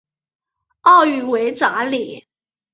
[0.83, 2.25] 粤语为炸厘。